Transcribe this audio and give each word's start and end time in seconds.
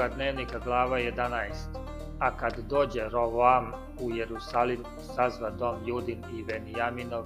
druga 0.00 0.14
dnevnika 0.14 0.58
glava 0.58 0.98
11. 0.98 1.52
A 2.18 2.36
kad 2.36 2.58
dođe 2.68 3.08
Rovoam 3.08 3.72
u 4.00 4.10
Jerusalim, 4.10 4.84
sazva 5.16 5.50
dom 5.50 5.76
Judin 5.86 6.24
i 6.32 6.42
Venijaminov, 6.42 7.24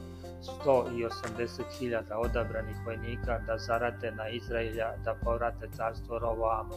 180.000 0.64 2.14
odabranih 2.14 2.76
vojnika 2.86 3.38
da 3.46 3.58
zarate 3.58 4.10
na 4.10 4.28
Izraelja 4.28 4.92
da 5.04 5.14
povrate 5.24 5.68
carstvo 5.76 6.18
Rovoamu. 6.18 6.74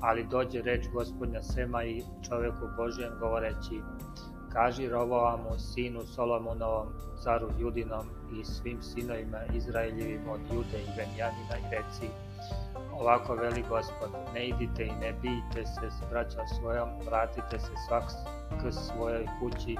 Ali 0.00 0.26
dođe 0.30 0.62
reč 0.62 0.84
gospodnja 0.92 1.42
Sema 1.42 1.84
i 1.84 2.02
čoveku 2.28 2.68
Božijem 2.76 3.12
govoreći, 3.20 3.80
kaži 4.52 4.88
Rovoamu, 4.88 5.58
sinu 5.58 6.02
Solomonovom, 6.02 6.86
caru 7.24 7.48
Judinom 7.58 8.06
i 8.40 8.44
svim 8.44 8.82
sinovima 8.82 9.38
Izraeljevim 9.54 10.28
od 10.28 10.40
Jude 10.52 10.78
i 10.82 10.96
Benjamina 10.96 11.56
i 11.58 11.70
reci, 11.70 12.06
ovako 13.00 13.34
veli 13.34 13.64
gospod, 13.68 14.10
ne 14.34 14.46
idite 14.46 14.84
i 14.84 15.00
ne 15.00 15.12
bijte 15.12 15.64
se 15.66 15.90
s 15.90 16.10
braćom 16.10 16.46
svojom, 16.58 16.88
vratite 17.06 17.58
se 17.58 17.72
svak 17.88 18.04
k 18.62 18.72
svojoj 18.72 19.26
kući, 19.40 19.76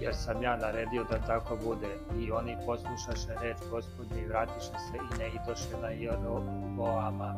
jer 0.00 0.14
sam 0.14 0.42
ja 0.42 0.56
naredio 0.56 1.04
da 1.04 1.18
tako 1.18 1.56
bude. 1.64 1.88
I 2.18 2.32
oni 2.32 2.56
poslušaše 2.66 3.34
reč 3.42 3.56
gospodnje 3.70 4.22
i 4.22 4.26
vratiše 4.26 4.78
se 4.90 4.96
i 4.96 5.18
ne 5.18 5.28
idoše 5.28 5.76
na 5.82 5.88
Jeroboama. 5.88 7.34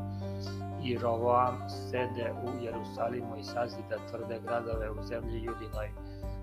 I 0.84 0.98
Rovoam 0.98 1.69
sede 1.69 2.33
u 2.44 2.64
Jerusalimu 2.64 3.36
i 3.36 3.42
sazida 3.42 3.96
tvrde 4.10 4.41
gradove 4.46 4.91
u 4.91 5.02
zemlji 5.02 5.42
Judinoj, 5.42 5.91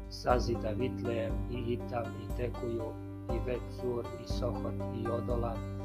sazida 0.09 0.69
Vitlejem 0.69 1.33
i 1.51 1.73
Itam 1.73 2.05
i 2.05 2.37
Tekuju 2.37 2.93
i 3.35 3.39
Vecur 3.45 4.05
i 4.23 4.27
Sohot 4.27 4.75
i 4.95 5.07
Odolan 5.07 5.80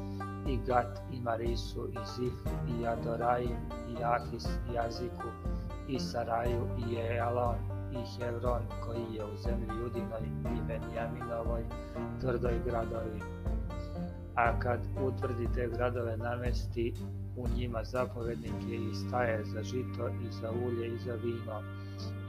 i 0.47 0.57
Gat 0.67 0.99
i 1.11 1.19
Marisu 1.21 1.87
i 1.87 1.97
Zif 2.15 2.33
i 2.67 2.87
Adoraim 2.87 3.57
i 3.89 4.03
Ahis 4.03 4.45
i 4.73 4.77
Aziku 4.77 5.29
i 5.87 5.99
Saraju 5.99 6.67
i 6.77 6.93
Jealon 6.93 7.55
i 7.91 7.97
Hevron 8.17 8.61
koji 8.85 9.15
je 9.15 9.25
u 9.25 9.37
zemlji 9.37 9.67
Judinoj 9.79 10.25
i 10.57 10.61
Benjaminovoj 10.67 11.63
tvrdoj 12.21 12.59
gradovi. 12.65 13.21
A 14.35 14.59
kad 14.59 14.79
utvrdi 15.07 15.47
te 15.55 15.67
gradove 15.67 16.17
namesti 16.17 16.93
u 17.37 17.47
njima 17.55 17.83
zapovednike 17.83 18.75
i 18.75 18.95
staje 18.95 19.45
za 19.45 19.63
žito 19.63 20.09
i 20.09 20.31
za 20.31 20.51
ulje 20.51 20.87
i 20.87 20.97
za 20.97 21.13
vino 21.13 21.61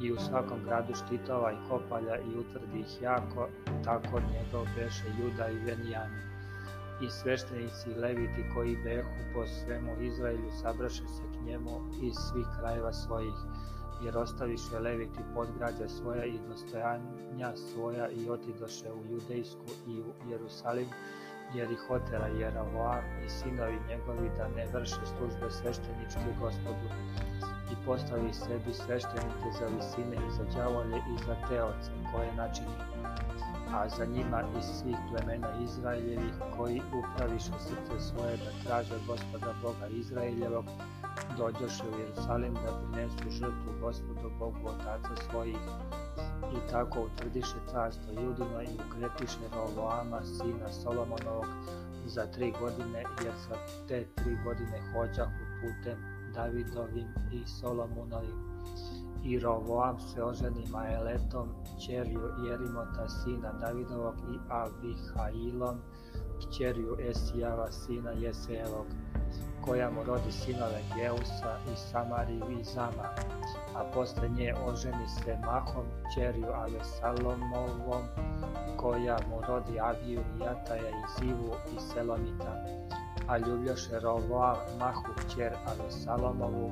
i 0.03 0.13
u 0.13 0.17
svakom 0.17 0.59
gradu 0.65 0.95
štitova 0.95 1.53
i 1.53 1.69
kopalja 1.69 2.17
i 2.17 2.39
utvrdi 2.39 2.81
ih 2.81 3.03
jako, 3.03 3.49
tako 3.85 4.21
njegov 4.21 4.67
beše 4.77 5.05
Juda 5.21 5.49
i 5.49 5.65
Benjamin. 5.65 6.38
I 7.01 7.11
sveštenici 7.11 7.91
i 7.91 7.95
leviti 7.95 8.45
koji 8.55 8.77
behu 8.85 9.19
po 9.35 9.47
svemu 9.47 10.01
Izraelju 10.01 10.51
sabraše 10.63 11.09
se 11.09 11.23
k 11.33 11.47
njemu 11.47 11.81
iz 12.03 12.15
svih 12.15 12.47
krajeva 12.59 12.93
svojih 12.93 13.35
jer 14.05 14.19
ostaviše 14.19 14.79
leviti 14.79 15.21
podgrađa 15.35 15.89
svoja 15.89 16.25
i 16.25 16.39
dostojanja 16.49 17.57
svoja 17.57 18.09
i 18.09 18.31
otidoše 18.31 18.93
u 18.93 19.13
Judejsku 19.13 19.71
i 19.87 20.01
u 20.01 20.31
Jerusalim, 20.31 20.89
jer 21.55 21.71
ih 21.71 21.91
otera 21.91 22.27
Jerovoam 22.27 23.05
i 23.27 23.29
sinovi 23.29 23.79
njegovi 23.89 24.31
da 24.37 24.49
ne 24.49 24.67
vrše 24.73 25.03
službe 25.07 25.51
svešteničke 25.51 26.31
gospodu 26.41 26.89
i 27.73 27.75
postavi 27.87 28.33
sebi 28.33 28.73
sveštenike 28.73 29.49
za 29.59 29.67
visine 29.67 30.17
i 30.17 30.31
za 30.31 30.45
đavolje 30.55 30.97
i 30.97 31.25
za 31.27 31.37
teoce 31.49 31.91
koje 32.13 32.35
načini 32.37 32.98
a 33.75 33.89
za 33.89 34.05
njima 34.05 34.43
iz 34.59 34.65
svih 34.65 34.97
plemena 35.11 35.49
Izraeljevih 35.65 36.35
koji 36.57 36.83
upraviše 36.99 37.53
srce 37.59 38.01
svoje 38.01 38.37
da 38.37 38.51
traže 38.65 38.95
gospoda 39.07 39.55
Boga 39.63 39.87
Izraeljevog 39.87 40.65
dođoše 41.39 41.85
u 41.85 42.01
Jerusalim 42.01 42.55
da 42.55 42.81
prinesu 42.81 43.31
žrtvu 43.31 43.71
gospodu 43.81 44.31
Bogu 44.39 44.69
otaca 44.69 45.23
svojih. 45.31 45.59
I 46.57 46.71
tako 46.71 47.01
utvrdiše 47.01 47.57
carstvo 47.71 48.13
Judino 48.13 48.63
i 48.63 48.79
ukrepiše 48.87 49.39
Rovoama, 49.55 50.21
sina 50.25 50.73
Solomonovog, 50.73 51.47
za 52.07 52.27
tri 52.27 52.53
godine, 52.61 53.05
jer 53.25 53.33
sa 53.49 53.55
te 53.89 54.07
tri 54.15 54.37
godine 54.45 54.81
hođahu 54.93 55.45
putem 55.61 55.99
Davidovim 56.35 57.09
i 57.33 57.47
Solomonovim. 57.47 58.48
I 59.25 59.39
Rovoam 59.39 60.01
se 60.01 60.25
oženi 60.25 60.65
Maeletom, 60.71 61.49
čerju 61.87 62.21
Jerimota, 62.49 63.09
sina 63.09 63.53
Davidovog 63.53 64.15
i 64.15 64.39
Abihailom, 64.49 65.79
kćerju 66.39 66.97
Esijava, 67.01 67.73
sina 67.73 68.11
Jesejevog 68.11 68.87
koja 69.69 69.91
mu 69.91 70.05
rodi 70.05 70.33
sinove 70.33 70.81
Geusa 70.97 71.59
i 71.73 71.77
Samariju 71.77 72.61
i 72.61 72.65
Zama, 72.65 73.09
a 73.75 73.85
posle 73.95 74.29
nje 74.29 74.55
oženi 74.67 75.09
se 75.09 75.39
Mahom, 75.47 75.85
čerju 76.15 76.47
Avesalomovom, 76.55 78.03
koja 78.77 79.19
mu 79.31 79.41
rodi 79.49 79.81
Aviju 79.81 80.21
i 80.21 80.41
Jataja 80.41 80.89
i 80.89 81.19
Zivu 81.19 81.55
i 81.77 81.81
Selomita, 81.81 82.65
a 83.29 83.39
ljubljaše 83.39 84.01
Rovoa 84.01 84.57
Mahu 84.79 85.13
čer 85.35 85.53
Avesalomovu, 85.67 86.71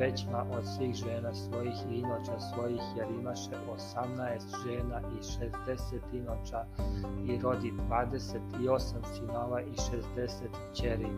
većma 0.00 0.44
od 0.58 0.64
svih 0.76 0.94
žena 0.94 1.34
svojih 1.34 1.74
i 1.90 1.94
inoča 1.94 2.40
svojih, 2.54 2.80
jer 2.96 3.06
imaše 3.20 3.50
18 3.94 4.40
žena 4.66 5.00
i 5.00 5.22
60 5.66 6.00
inoča 6.12 6.64
i 7.26 7.38
rodi 7.42 7.72
28 7.90 8.80
sinova 9.14 9.60
i 9.60 9.72
60 10.16 10.82
čeri. 10.82 11.08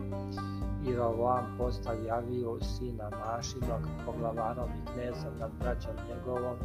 I 0.87 0.95
Rovoam 0.95 1.55
postavi 1.57 2.09
Aviju, 2.11 2.59
sina 2.61 3.09
Mašinog, 3.09 3.81
poglavarom 4.05 4.69
i 4.69 4.85
knezom 4.93 5.33
nad 5.39 5.51
braćom 5.59 5.95
njegovom, 6.09 6.57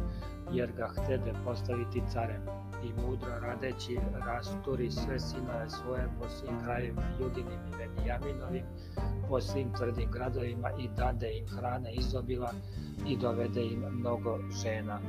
jer 0.51 0.71
ga 0.71 0.87
htede 0.87 1.33
postaviti 1.45 2.03
carem. 2.11 2.41
I 2.83 3.01
mudro 3.01 3.39
radeći 3.41 3.99
rasturi 4.25 4.91
sve 4.91 5.19
sinove 5.19 5.69
svoje 5.69 6.09
po 6.19 6.29
svim 6.29 6.59
krajevima 6.63 7.01
Judinim 7.19 7.59
i 7.67 7.77
Benijaminovim, 7.77 8.65
po 9.29 9.41
svim 9.41 9.73
tvrdim 9.73 10.11
gradovima 10.11 10.69
i 10.79 10.89
dade 10.97 11.37
im 11.37 11.47
hrane 11.47 11.93
izobila 11.93 12.51
i 13.07 13.17
dovede 13.17 13.63
im 13.63 13.83
mnogo 13.91 14.39
žena. 14.63 14.99